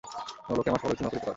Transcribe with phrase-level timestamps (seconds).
[0.39, 1.29] এখন লোকে আমার সমালোচনা করিতে পারে।